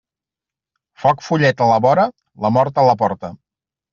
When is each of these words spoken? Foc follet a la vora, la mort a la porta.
Foc 1.03 1.19
follet 1.25 1.61
a 1.65 1.69
la 1.73 1.77
vora, 1.87 2.05
la 2.45 2.53
mort 2.57 2.83
a 2.85 2.89
la 2.91 2.99
porta. 3.05 3.33